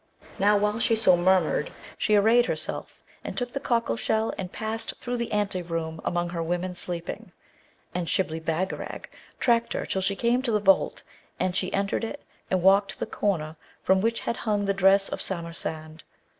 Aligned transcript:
Now, 0.39 0.57
while 0.57 0.79
she 0.79 0.95
so 0.95 1.15
murmured 1.15 1.71
she 1.95 2.15
arrayed 2.15 2.47
herself, 2.47 3.03
and 3.23 3.37
took 3.37 3.53
the 3.53 3.59
cockle 3.59 3.95
shell, 3.97 4.33
and 4.35 4.51
passed 4.51 4.95
through 4.99 5.17
the 5.17 5.31
ante 5.31 5.61
room 5.61 6.01
among 6.03 6.29
her 6.29 6.41
women 6.41 6.73
sleeping; 6.73 7.31
and 7.93 8.09
Shibli 8.09 8.39
Bagarag 8.39 9.09
tracked 9.39 9.73
her 9.73 9.85
till 9.85 10.01
she 10.01 10.15
came 10.15 10.41
to 10.41 10.51
the 10.51 10.59
vault; 10.59 11.03
and 11.39 11.55
she 11.55 11.71
entered 11.71 12.03
it 12.03 12.23
and 12.49 12.63
walked 12.63 12.93
to 12.93 12.99
the 12.99 13.05
corner 13.05 13.57
from 13.83 14.01
which 14.01 14.21
had 14.21 14.37
hung 14.37 14.65
the 14.65 14.73
dress 14.73 15.07
of 15.07 15.21
Samarcand. 15.21 16.03